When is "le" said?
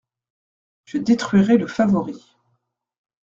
1.59-1.67